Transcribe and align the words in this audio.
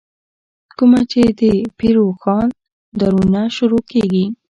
کومه 0.77 1.01
چې 1.11 1.21
دَپير 1.39 1.93
روښان 2.01 2.47
ددورنه 2.99 3.43
شروع 3.57 3.81
کيږې 3.91 4.25